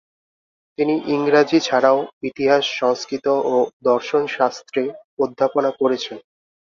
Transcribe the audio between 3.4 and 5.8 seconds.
ও দর্শনশাস্ত্রে অধ্যাপনা